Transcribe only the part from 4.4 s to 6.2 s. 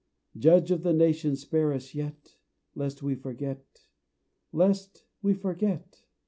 lest we forget!